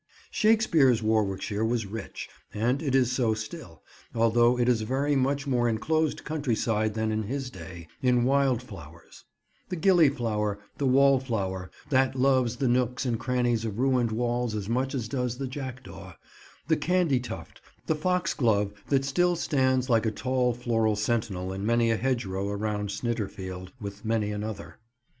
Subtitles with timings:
[0.31, 3.83] Shakespeare's Warwickshire was rich—and it is so still,
[4.15, 9.25] although it is a very much more enclosed countryside than in his day—in wild flowers;
[9.69, 14.95] the gillyflower, the wallflower that loves the nooks and crannies of ruined walls as much
[14.95, 16.13] as does the jackdaw;
[16.67, 21.91] the candy tuft, the foxglove that still stands like a tall floral sentinel in many
[21.91, 24.79] a hedgerow around Snitterfield; with many another.